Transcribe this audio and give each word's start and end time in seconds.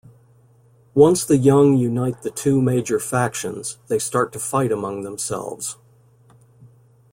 Once 0.95 1.23
the 1.23 1.37
Young 1.37 1.77
unite 1.77 2.23
the 2.23 2.31
two 2.31 2.59
major 2.59 2.99
factions, 2.99 3.77
they 3.87 3.99
start 3.99 4.33
to 4.33 4.39
fight 4.39 4.71
among 4.71 5.03
themselves. 5.03 5.77